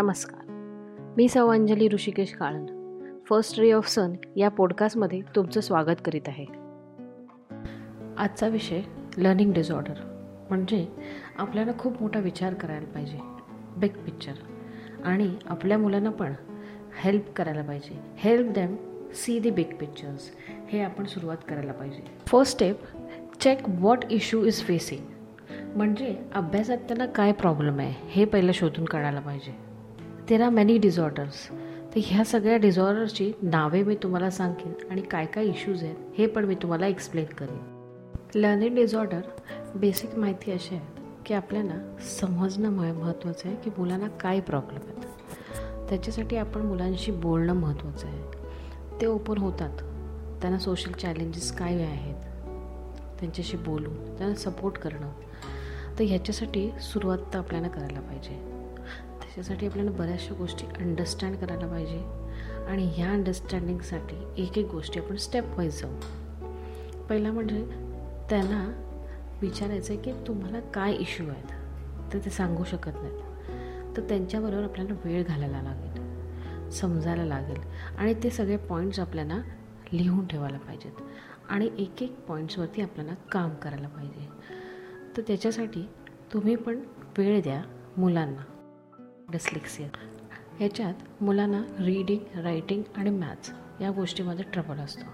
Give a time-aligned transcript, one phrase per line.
[0.00, 0.44] नमस्कार.
[1.16, 2.66] मी सौ Anjali Rishikesh Kalan
[3.30, 6.44] first ray of sun या पॉडकास्टमध्ये तुमचं स्वागत करीत आहे.
[8.18, 8.80] आजचा विषय
[9.18, 9.92] लर्निंग डिसऑर्डर
[10.48, 10.86] म्हणजे
[11.38, 13.18] आपल्याला खूप मोठा विचार करायला पाहिजे.
[13.76, 14.32] बिग पिक्चर
[15.04, 16.32] आणि आपल्या मुलांना पण
[17.02, 18.00] हेल्प करायला पाहिजे.
[18.16, 18.76] Help them
[19.14, 20.30] see the big pictures
[20.68, 22.06] हे आपण सुरुवात करायला पाहिजे.
[22.26, 22.80] First step
[23.40, 25.02] check what issue is facing
[25.76, 29.69] म्हणजे अभ्यासात त्यांना काय प्रॉब्लेम आहे हे पहिलं शोधून काढायला पाहिजे.
[30.30, 31.50] तेरा मॅनी डिझॉर्डर्स
[31.94, 36.44] तर ह्या सगळ्या डिझॉर्डरची नावे मी तुम्हाला सांगेन आणि काय काय इश्यूज आहेत हे पण
[36.44, 37.58] मी तुम्हाला एक्सप्लेन करेन.
[38.34, 39.20] लर्निंग डिझॉर्डर
[39.74, 45.04] बेसिक माहिती अशी आहेत की आपल्याला समजणं महत्त्वाचं आहे की मुलांना काय प्रॉब्लेम आहेत.
[45.88, 48.22] त्याच्यासाठी आपण मुलांशी बोलणं महत्त्वाचं आहे.
[49.00, 49.76] ते ओपन होतात.
[50.40, 52.16] त्यांना सोशल चॅलेंजेस काय आहेत?
[53.20, 55.12] त्यांच्याशी बोलून त्यांना सपोर्ट करणं.
[55.98, 58.59] तर ह्याच्यासाठी सुरुवात तर आपल्याला करायला पाहिजे.
[59.40, 61.98] त्याच्यासाठी आपल्याला बऱ्याचशा गोष्टी अंडरस्टँड करायला पाहिजे.
[62.66, 65.94] आणि ह्या अंडरस्टँडिंगसाठी एक एक गोष्टी आपण स्टेप वाईज जाऊ.
[67.08, 67.64] पहिला म्हणजे
[68.30, 68.72] त्यांना
[69.42, 71.48] विचारायचं आहे की तुम्हाला काय इश्यू आहेत?
[72.12, 73.22] तर ते सांगू शकत नाहीत.
[73.96, 76.02] तर त्यांच्याबरोबर आपल्याला वेळ घालायला लागेल
[76.70, 77.58] समजायला लागेल.
[77.98, 79.38] आणि ते सगळे पॉईंट्स आपल्याला
[79.92, 80.92] लिहून ठेवायला पाहिजेत.
[81.48, 84.28] आणि एक एक पॉईंट्सवरती आपल्याला काम करायला पाहिजे.
[85.16, 85.88] तर त्याच्यासाठी
[86.32, 86.80] तुम्ही पण
[87.18, 87.62] वेळ द्या
[87.96, 88.56] मुलांना.
[89.32, 89.88] डिस्लेक्सिया.
[90.58, 93.50] ह्याच्यात मुलांना रीडिंग रायटिंग आणि मॅथ्स
[93.80, 95.04] या गोष्टीमध्ये ट्रबल असतो.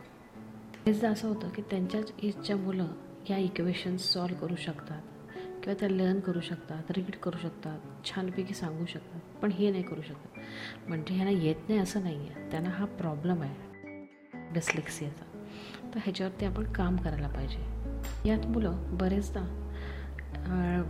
[0.86, 2.86] हेच असं होतं की त्यांच्याच एजच्या मुलं
[3.30, 5.02] या इक्वेशन्स सॉल्व करू शकतात
[5.62, 10.02] किंवा त्या लर्न करू शकतात रीड करू शकतात छानपैकी सांगू शकतात पण हे नाही करू
[10.02, 10.38] शकत.
[10.88, 13.54] म्हणजे ह्यांना येत नाही असं नाही आहे त्यांना हा प्रॉब्लेम आहे.
[14.52, 15.42] डिस्लेक्सियाचा.
[15.94, 17.64] तर ह्याच्यावरती आपण काम करायला पाहिजे.
[18.28, 19.62] यात मुलं बरेचदा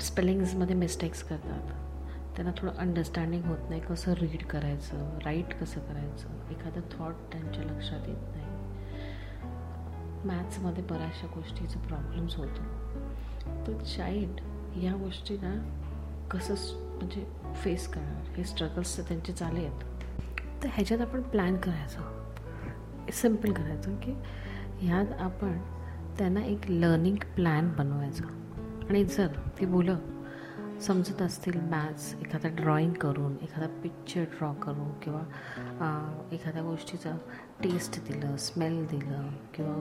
[0.00, 1.85] स्पेलिंग्समध्ये मिस्टेक्स करतात.
[2.36, 6.28] त्यांना थोडं अंडरस्टँडिंग होत नाही कसं रीड करायचं राईट कसं करायचं.
[6.50, 8.46] एखादं थॉट त्यांच्या लक्षात येत नाही.
[10.28, 12.62] मॅथ्समध्ये बऱ्याचशा गोष्टीचं प्रॉब्लेम्स होतो.
[13.66, 14.40] तर चाईल्ड
[14.76, 15.80] या गोष्टीला
[16.30, 16.54] कसं
[16.96, 18.22] म्हणजे फेस करणार?
[18.22, 19.80] हे स्ट्रगल्स तर त्यांचे चाले आहेत.
[20.62, 22.32] तर ह्याच्यात आपण प्लॅन करायचं.
[23.12, 24.14] सिंपल करायचं की
[24.78, 25.58] ह्यात आपण
[26.18, 28.24] त्यांना एक लर्निंग प्लॅन बनवायचा.
[28.88, 29.26] आणि जर
[29.60, 29.98] ती मुलं
[30.82, 35.20] समजत असतील मॅथ्स एखादा ड्रॉइंग करून एखादा पिक्चर ड्रॉ करून किंवा
[36.32, 37.16] एखाद्या गोष्टीचं
[37.62, 39.74] टेस्ट दिलं स्मेल दिलं किंवा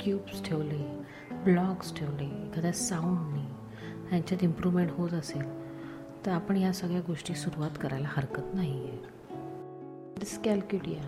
[0.00, 1.02] क्यूब्स ठेवले
[1.44, 3.46] ब्लॉग्स ठेवले एखाद्या साऊंडने
[4.08, 5.44] ह्यांच्यात इम्प्रूव्हमेंट होत असेल
[6.26, 8.98] तर आपण या सगळ्या गोष्टी सुरुवात करायला हरकत नाही आहे
[10.20, 11.02] dyscalculia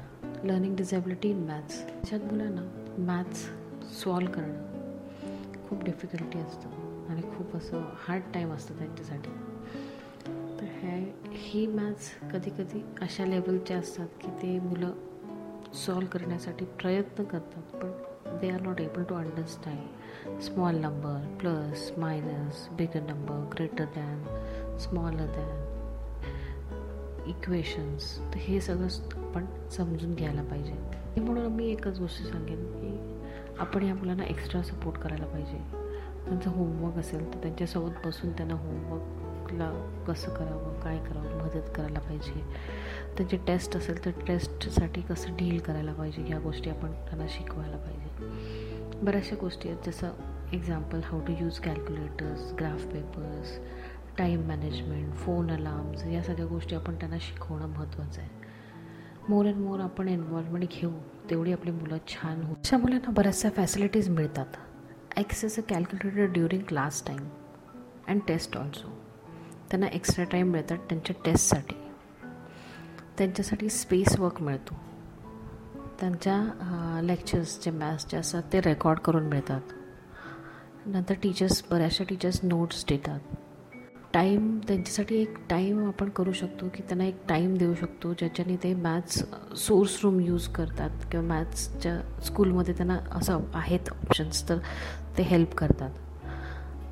[0.44, 3.48] learning disability in maths त्याच्यात मुलांना मॅथ्स
[4.02, 4.70] सॉल्व करणं
[5.68, 6.68] खूप डिफिकल्टी असतं.
[7.12, 9.30] आणि खूप असं हार्ड टाईम असतं त्यांच्यासाठी.
[10.60, 14.92] तर हे ही मॅथ्स कधी कधी अशा लेवलचे असतात की ते मुलं
[15.74, 17.90] सॉल्व करण्यासाठी प्रयत्न करतात पण
[18.38, 25.26] they are not able to understand small number plus minus bigger number greater than smaller
[25.26, 25.68] than
[27.26, 28.86] equations तर हे सगळं
[29.28, 30.74] आपण समजून घ्यायला पाहिजे.
[31.20, 33.22] म्हणून मी एकच गोष्ट सांगेन की
[33.58, 35.81] आपण या मुलांना एक्स्ट्रा सपोर्ट करायला पाहिजे.
[36.24, 39.70] त्यांचं होमवर्क असेल तर त्यांच्यासोबत बसून त्यांना होमवर्कला
[40.08, 42.44] कसं करावं काय करावं मदत करायला पाहिजे.
[43.16, 48.02] त्यांची टेस्ट असेल तर टेस्टसाठी कसं डील करायला पाहिजे ह्या गोष्टी आपण त्यांना शिकवायला पाहिजे.
[49.02, 50.10] बऱ्याचशा गोष्टी आहेत जसं
[50.52, 53.58] example how to use calculators graph papers
[54.18, 58.30] time management phone alarms या सगळ्या गोष्टी आपण त्यांना शिकवणं महत्त्वाचं आहे.
[59.28, 60.90] मोर अँड मोर आपण इन्व्हॉल्वमेंट घेऊ
[61.30, 62.54] तेवढी आपली मुलं छान होऊ.
[62.54, 64.46] अशा मुलांना बऱ्याचशा फॅसिलिटीज मिळतात.
[65.16, 67.18] Access a calculator during class time
[68.08, 68.88] and test also
[69.70, 71.74] त्यांना एक्स्ट्रा टाईम मिळतात त्यांच्या टेस्टसाठी
[73.18, 74.74] त्यांच्यासाठी स्पेस वर्क मिळतो.
[76.00, 79.60] त्यांच्या लेक्चर्स जे मॅथ्सचे असतात ते रेकॉर्ड करून मिळतात.
[80.86, 83.20] नंतर टीचर्स बऱ्याचशा टीचर्स नोट्स देतात.
[84.14, 88.72] टाईम त्यांच्यासाठी एक टाईम आपण करू शकतो की त्यांना एक टाईम देऊ शकतो ज्याच्याने ते
[88.74, 89.22] मॅथ्स
[89.58, 94.58] सोर्स रूम यूज करतात किंवा मॅथ्सच्या स्कूलमध्ये त्यांना असं आहेत ऑप्शन्स तर
[95.18, 95.90] ते हेल्प करतात.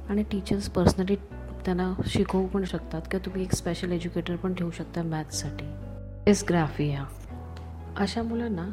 [0.09, 1.17] आणि टीचर्स पर्सनली
[1.65, 5.65] त्यांना शिकवू पण शकतात किंवा तुम्ही एक स्पेशल एज्युकेटर पण ठेवू शकता मॅथ्ससाठी
[6.27, 7.05] डिस्ग्राफिया
[7.97, 8.69] अशा मुलांना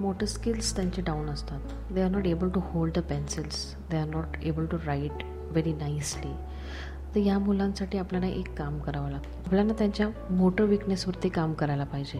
[0.00, 1.60] मोटर स्किल्स त्यांचे डाऊन असतात.
[1.92, 5.72] They are not able to hold the pencils they are not able to write very
[5.72, 6.32] nicely
[7.14, 9.38] तर या मुलांसाठी आपल्याला एक काम करावं लागतं.
[9.46, 12.18] आपल्याला त्यांच्या मोटर विकनेसवरती काम करायला पाहिजे.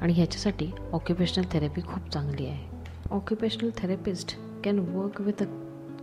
[0.00, 2.76] आणि ह्याच्यासाठी ऑक्युपेशनल थेरपी खूप चांगली आहे.
[3.10, 5.46] Occupational therapist can work with a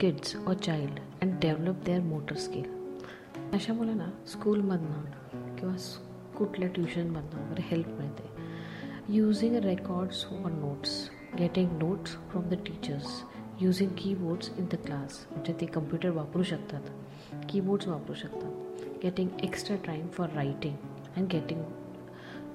[0.02, 2.64] kids or child and develop their motor skill
[3.54, 5.76] अशा मुलांना स्कूलमधनं किंवा
[6.38, 8.24] कुठल्या ट्युशनमधनं वगैरे हेल्प मिळते.
[9.14, 11.10] Using records for notes
[11.40, 13.24] getting notes from the teachers
[13.62, 16.82] using keyboards in the class म्हणजे ते कम्प्युटर वापरू शकतात
[17.50, 18.52] कीबोर्ड्स वापरू शकतात.
[19.04, 20.76] Getting extra time for writing
[21.18, 21.64] and getting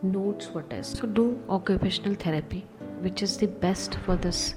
[0.05, 1.00] notes for tests.
[1.00, 2.67] So, do occupational therapy,
[3.00, 4.55] which is the best for this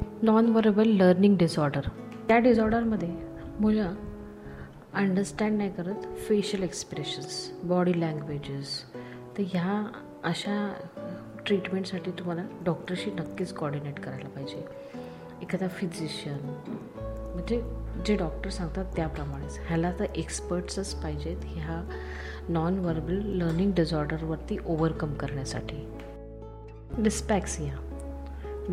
[0.00, 0.22] diagnose.
[0.22, 1.80] Non verbal learning disorder
[2.28, 3.08] त्या डिसऑर्डरमध्ये
[3.60, 3.94] मुलं
[4.94, 8.84] understand नाही करत फेशियल एक्सप्रेशन्स बॉडी लँग्वेजेस
[9.38, 10.74] तर ह्या अशा
[11.46, 14.64] ट्रीटमेंटसाठी तुम्हाला डॉक्टरशी नक्कीच कॉर्डिनेट करायला पाहिजे.
[15.42, 16.38] एखादा फिजिशियन
[17.34, 17.62] म्हणजे
[18.06, 19.60] जे डॉक्टर सांगतात त्याप्रमाणेच.
[19.66, 21.88] ह्याला तर एक्सपर्ट्सच पाहिजेत ह्या
[22.48, 25.88] नॉन वर्बल लर्निंग डिझॉर्डरवरती ओव्हरकम करण्यासाठी.
[26.98, 27.89] डिस्पॅक्सिया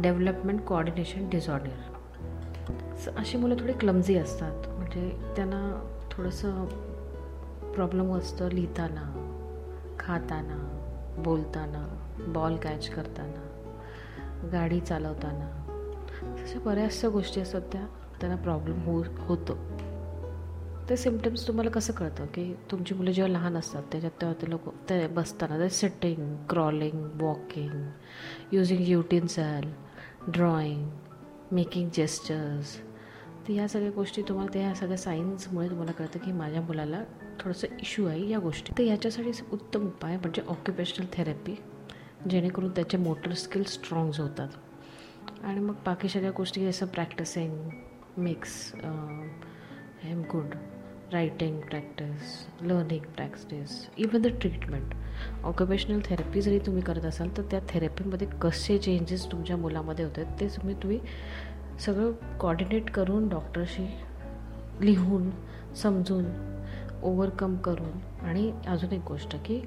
[0.02, 4.68] डेव्हलपमेंट कोऑर्डिनेशन डिझॉर्डर अशी मुलं थोडी क्लमझी असतात.
[4.68, 6.66] म्हणजे त्यांना थोडंसं
[7.74, 9.24] प्रॉब्लेम असतं लिहिताना
[10.00, 10.58] खाताना
[11.18, 13.44] बोलताना बॉल कॅच करताना
[14.52, 15.64] गाडी चालवताना.
[16.44, 17.86] अशा बऱ्याचशा गोष्टी असतात त्या
[18.22, 19.58] त्यांना प्रॉब्लेम हो होतो.
[20.90, 22.26] ते सिमटम्स तुम्हाला कसं कळतं?
[22.26, 27.22] की तुमची मुलं जेव्हा लहान असतात त्याच्यात तेव्हा ते लोक ते बसताना ते sitting crawling
[27.22, 27.90] walking
[28.52, 29.62] using utensil
[30.28, 30.90] drawing
[31.52, 32.76] making gestures
[33.48, 37.04] तर या सगळ्या गोष्टी तुम्हाला त्या सगळ्या सायन्समुळे तुम्हाला कळतं की माझ्या मुलाला
[37.40, 38.74] थोडंसं इश्यू आहे या गोष्टी.
[38.78, 41.56] तर याच्यासाठी उत्तम उपाय म्हणजे ऑक्युपेशनल थेरपी
[42.30, 44.50] जेणेकरून त्याचे मोटर स्किल स्ट्रॉंग्स होतात.
[45.44, 47.70] आणि मग बाकी सगळ्या गोष्टी जसं practising
[48.18, 48.72] mix
[50.04, 50.56] M good
[51.12, 54.94] writing practice learning practice even the treatment
[55.44, 60.40] occupational therapy जरी तुम्ही करत असाल तर त्या थेरपीमध्ये कसे चेंजेस तुमच्या मुलामध्ये होत आहेत
[60.40, 61.00] ते तुम्ही तुम्ही
[61.80, 63.86] सगळं कॉर्डिनेट करून डॉक्टरशी
[64.82, 65.30] लिहून
[65.76, 66.26] समजून
[67.04, 68.26] ओव्हरकम करून.
[68.26, 69.62] आणि अजून एक गोष्ट की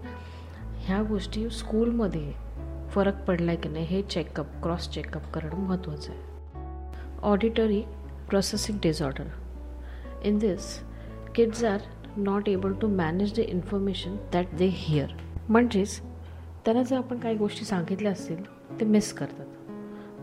[0.76, 2.32] ह्या गोष्टी स्कूलमध्ये
[2.90, 6.20] फरक पडला आहे की नाही हे चेकअप क्रॉस चेकअप करणं महत्त्वाचं आहे.
[7.22, 7.82] Auditory
[8.28, 9.25] processing disorder
[10.22, 10.89] in this
[11.40, 11.81] kids are
[12.16, 15.06] not able to manage the information that they hear
[15.48, 16.00] म्हणजेच
[16.64, 18.44] त्यांना जर आपण काही गोष्टी सांगितल्या असतील
[18.81, 19.46] ते मिस करतात.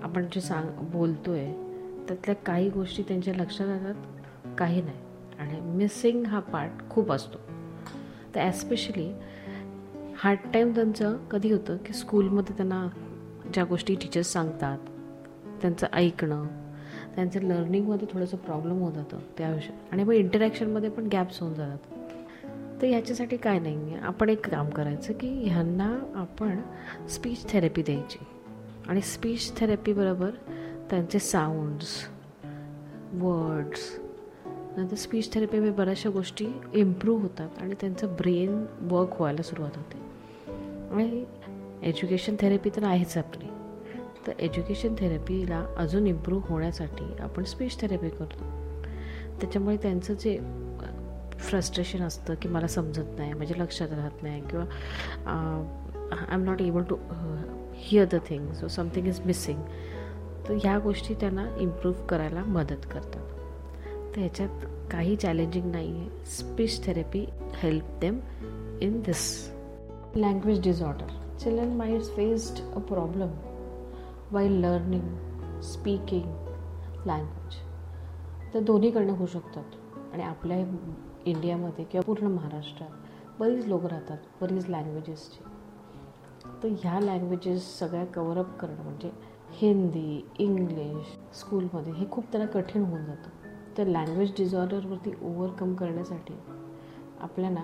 [0.03, 1.53] आपण जे सांग बोलतो आहे
[2.07, 3.93] त्यातल्या काही गोष्टी त्यांच्या लक्षात येतात
[4.57, 4.97] काही नाही.
[5.39, 7.37] आणि मिसिंग हा पार्ट खूप असतो.
[8.35, 9.13] तर ॲस्पेशली
[10.17, 12.87] हार्ड टाईम त्यांचं कधी होतं की स्कूलमध्ये त्यांना
[13.53, 14.77] ज्या गोष्टी टीचर्स सांगतात
[15.61, 16.45] त्यांचं ऐकणं
[17.17, 21.77] त्यांचं लर्निंगमध्ये थोडंसं प्रॉब्लेम होत जातं त्या विषयात आणि मग इंटरॅक्शनमध्ये पण गॅप्स होऊन जातात.
[22.81, 26.61] तर ह्याच्यासाठी काय नाही आहे आपण एक काम करायचं की ह्यांना आपण
[27.07, 28.17] स्पीच थेरपी द्यायची.
[28.87, 30.29] आणि स्पीच थेरपीबरोबर
[30.89, 31.87] त्यांचे साऊंड्स
[33.13, 33.99] वर्ड्स
[34.77, 39.97] नंतर स्पीच थेरपीमध्ये बऱ्याचशा गोष्टी इम्प्रूव्ह होतात आणि त्यांचं ब्रेन वर्क व्हायला सुरुवात होते.
[40.95, 41.25] आणि
[41.83, 43.49] एज्युकेशन थेरपी तर आहेच आपली.
[44.27, 48.43] तर एज्युकेशन थेरपीला अजून इम्प्रूव्ह होण्यासाठी आपण स्पीच थेरपी करतो.
[49.41, 50.37] त्याच्यामुळे त्यांचं जे
[51.39, 54.63] फ्रस्ट्रेशन असतं की मला समजत नाही म्हणजे लक्षात राहत नाही किंवा
[56.11, 56.95] I am not able to
[57.73, 59.61] hear the thing so something is missing
[60.47, 63.23] तर ह्या गोष्टी त्यांना इम्प्रूव्ह करायला मदत करतात.
[64.15, 67.25] तर ह्याच्यात काही चॅलेंजिंग नाही आहे speech therapy
[67.55, 68.19] help them
[68.81, 69.51] in this
[70.15, 73.29] language disorder children might faced a problem
[74.31, 76.23] while learning speaking
[77.05, 77.55] language
[78.53, 79.63] तर दोन्हीकडनं होऊ शकतात.
[80.13, 80.57] आणि आपल्या
[81.25, 82.89] इंडियामध्ये किंवा पूर्ण महाराष्ट्रात
[83.39, 85.43] बरीच लोक राहतात बरीच लँग्वेजेसची
[86.63, 89.11] तर ह्या लँग्वेजेस सगळ्या कवरअप करणं म्हणजे
[89.51, 93.29] हिंदी इंग्लिश स्कूलमध्ये हे खूप त्यांना कठीण होऊन जातं.
[93.77, 96.33] तर लँग्वेज डिझॉर्डरवरती ओव्हरकम करण्यासाठी
[97.21, 97.63] आपल्याला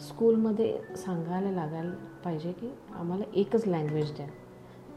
[0.00, 4.26] स्कूलमध्ये सांगायला लागायला पाहिजे की आम्हाला एकच लँग्वेज द्या.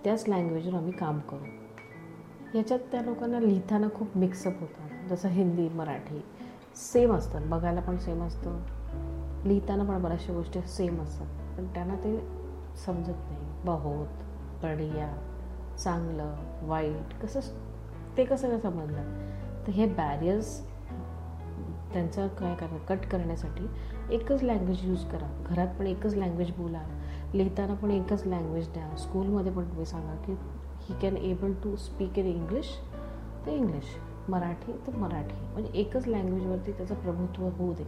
[0.03, 2.57] त्याच लँग्वेजवर आम्ही काम करू.
[2.57, 6.21] याच्यात त्या लोकांना लिहिताना खूप मिक्सअप होतात जसं हिंदी मराठी
[6.75, 8.59] सेम असतात बघायला पण सेम असतं.
[9.45, 11.27] लिहिताना पण बऱ्याचशा गोष्टी सेम असतात.
[11.57, 12.17] पण त्यांना ते
[12.85, 13.41] समजत नाही.
[13.65, 14.07] बहुत
[14.63, 15.13] बढिया
[15.83, 17.39] चांगलं वाईट कसं
[18.17, 19.03] ते कसं काय समजलं
[19.67, 20.65] तर हे बॅरियर्स
[21.93, 23.67] त्यांचं काय करा कट करण्यासाठी
[24.15, 25.43] एकच लँग्वेज यूज करा.
[25.45, 26.83] घरात पण एकच लँग्वेज बोला.
[27.33, 28.95] लिहिताना पण एकच लँग्वेज द्या.
[28.97, 30.33] स्कूलमध्ये पण तुम्ही सांगा की
[30.79, 32.65] he can able to speak in English
[33.45, 33.83] तर इंग्लिश
[34.29, 35.35] मराठी तर मराठी.
[35.53, 37.83] म्हणजे एकच लँग्वेजवरती त्याचं प्रभुत्व होऊ दे.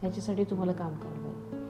[0.00, 1.60] ह्याच्यासाठी तुम्हाला काम करावं लागेल.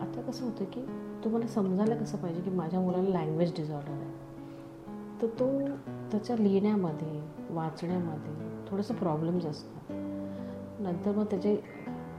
[0.00, 0.86] आता कसं होतं की
[1.24, 4.10] तुम्हाला समजायला कसं पाहिजे की माझ्या मुलाला लँग्वेज डिझॉर्डर आहे?
[5.22, 5.68] तर तो
[6.10, 9.92] त्याच्या लिहिण्यामध्ये वाचण्यामध्ये थोडंसं प्रॉब्लेम्स असतात.
[10.80, 11.56] नंतर मग त्याचे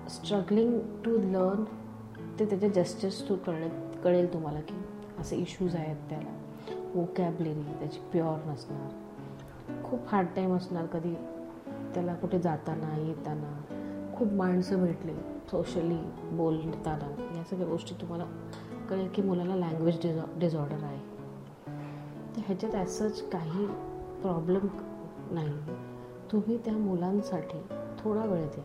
[0.10, 1.64] स्ट्रगलिंग टू लर्न
[2.40, 4.76] ते त्याच्या जस्टिस थ्रू कळेल कळेल तुम्हाला की
[5.20, 6.38] असे इश्यूज आहेत त्याला.
[6.96, 8.90] वोकॅबलेरी त्याची प्युअर नसणार.
[9.84, 11.14] खूप हार्ड टाईम असणार कधी
[11.94, 13.62] त्याला कुठे जाताना येताना.
[14.18, 15.14] खूप माणसं भेटले
[15.52, 15.98] सोशली
[16.32, 17.38] बोलताना.
[17.38, 18.26] या सगळ्या गोष्टी तुम्हाला
[18.90, 21.00] कळेल की मुलाला लँग्वेज डिझॉ डिझॉर्डर आहे.
[22.36, 23.68] तर ह्याच्यात ॲसच काही
[24.22, 24.68] प्रॉब्लेम
[25.32, 25.76] नाही.
[26.32, 27.58] तुम्ही त्या मुलांसाठी
[28.00, 28.64] थोडा वेळ द्या.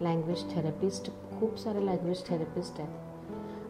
[0.00, 1.10] लँग्वेज थेरपिस्ट
[1.40, 3.07] खूप सारे लँग्वेज थेरपिस्ट आहेत.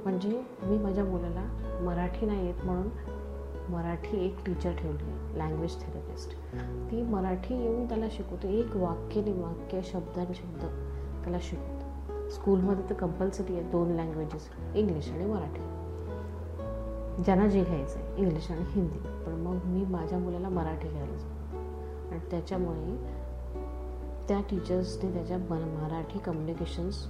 [0.05, 1.45] म्हणजे मी माझ्या मुलाला
[1.81, 2.89] मराठी नाही येत म्हणून
[3.69, 6.31] मराठी एक टीचर ठेवली आहे लँग्वेज थेरपिस्ट
[6.91, 10.61] ती मराठी येऊन त्याला शिकवते एक वाक्य वाक्य शब्दान शब्द
[11.25, 11.79] त्याला शिकवतो.
[12.31, 15.61] स्कूलमध्ये तर कंपल्सरी आहे दोन लँग्वेजेस इंग्लिश आणि मराठी.
[17.23, 18.99] ज्यांना जे घ्यायचं आहे इंग्लिश आणि हिंदी.
[18.99, 21.13] पण मग मी माझ्या मुलाला मराठी घ्यायला
[22.11, 22.97] आणि त्याच्यामुळे
[24.29, 27.07] त्या टीचर्सने त्याच्या मराठी कम्युनिकेशन्स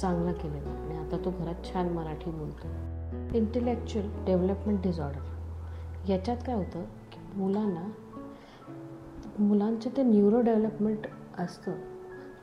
[0.00, 6.84] चांगलं केलेलं आणि आता तो घरात छान मराठी बोलतो इंटेलेक्च्युअल डेव्हलपमेंट डिझॉर्डर याच्यात काय होतं
[7.12, 7.90] की मुलांना
[9.38, 11.06] मुलांचं ते न्यूरो डेव्हलपमेंट
[11.38, 11.72] असतं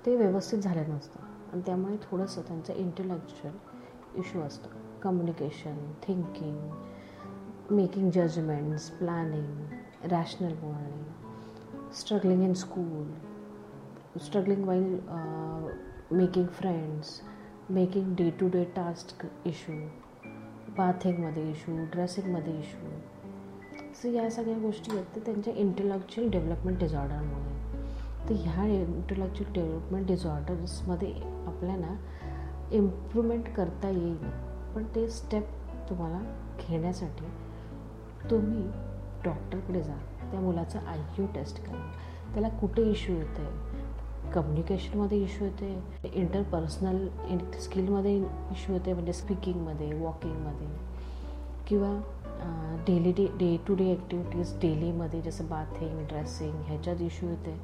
[0.05, 1.20] ते व्यवस्थित झालं नसतं.
[1.53, 3.55] आणि त्यामुळे थोडंसं त्यांचं इंटेलेक्च्युअल
[4.20, 4.70] इश्यू असतो.
[5.01, 5.77] Communication
[6.08, 6.70] thinking
[7.72, 13.12] making judgements planning rational morning struggling in school
[14.20, 15.00] struggling while
[16.12, 17.22] making friends
[17.70, 19.75] making day to day task issue
[20.77, 22.89] बाथिंगमध्ये issue ड्रेसिंगमध्ये इशू
[23.94, 31.13] सो या सगळ्या गोष्टी आहेत तर त्यांच्या इंटेलेक्च्युअल डेव्हलपमेंट डिझॉर्डरमुळे तर ह्या इंटेलेक्च्युअल डेव्हलपमेंट डिझॉर्डर्समध्ये
[31.48, 31.96] आपल्याला
[32.72, 34.18] इम्प्रूव्हमेंट करता येईल
[34.75, 35.48] पण ते स्टेप
[35.89, 36.20] तुम्हाला
[36.70, 37.25] घेण्यासाठी
[38.32, 38.63] तुम्ही
[39.25, 39.96] डॉक्टरकडे जा.
[40.32, 41.91] त्या मुलाचं आय क्यू टेस्ट करा.
[42.34, 43.71] त्याला कुठे इश्यू येतं आहे
[44.34, 47.08] कम्युनिकेशनमध्ये इश्यू येते इंटरपर्सनल
[47.62, 50.68] स्किलमध्ये इश्यू येते म्हणजे स्पीकिंगमध्ये वॉकिंगमध्ये
[51.68, 51.92] किंवा
[52.88, 57.56] daily day day to day activities डेलीमध्ये जसं बाथिंग ड्रेसिंग ह्याच्यात इश्यू येते.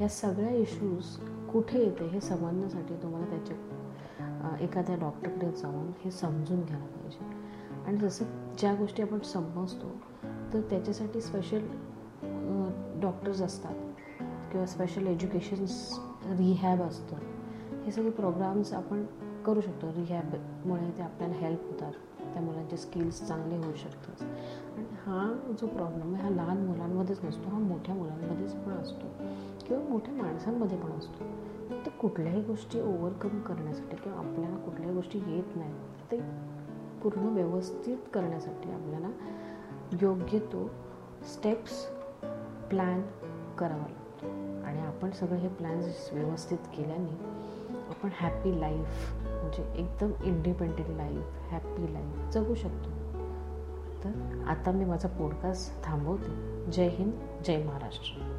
[0.00, 1.16] या सगळ्या इश्यूज
[1.52, 7.24] कुठे येते हे समजण्यासाठी तुम्हाला त्याच्या एखाद्या डॉक्टरकडे जाऊन हे समजून घ्यायला पाहिजे.
[7.86, 8.24] आणि जसं
[8.58, 9.96] ज्या गोष्टी आपण समजतो
[10.52, 11.66] तर त्याच्यासाठी स्पेशल
[13.00, 13.74] डॉक्टर्स असतात.
[14.56, 15.98] किंवा स्पेशल एज्युकेशन्स
[16.38, 17.16] रिहॅब असतं.
[17.82, 19.06] हे सगळे प्रोग्राम्स आपण
[19.46, 19.88] करू शकतो.
[19.88, 21.92] रिहॅबमुळे ते आपल्याला हेल्प होतात.
[22.34, 24.22] त्या मुलांचे स्किल्स चांगले होऊ शकतात.
[24.76, 27.48] आणि हा जो प्रॉब्लेम आहे हा लहान मुलांमध्येच नसतो.
[27.48, 29.06] हा मोठ्या मुलांमध्येच पण असतो.
[29.66, 31.24] किंवा मोठ्या माणसांमध्ये पण असतो.
[31.86, 36.20] तर कुठल्याही गोष्टी ओव्हरकम करण्यासाठी किंवा आपल्याला कुठल्याही गोष्टी येत नाहीत ते
[37.02, 39.08] पूर्ण व्यवस्थित करण्यासाठी आपल्याला
[40.02, 40.70] योग्य तो
[41.34, 41.86] स्टेप्स
[42.70, 43.02] प्लॅन
[43.58, 44.05] करावा लागतो
[44.96, 47.24] आपण सगळे हे प्लॅन्स व्यवस्थित केल्याने
[47.88, 52.90] आपण हॅपी लाईफ म्हणजे एकदम इंडिपेंडेंट लाईफ हॅप्पी लाईफ जगू शकतो.
[54.04, 56.66] तर आता मी माझा पॉडकास्ट थांबवते.
[56.70, 57.12] जय हिंद
[57.44, 58.35] जय महाराष्ट्र.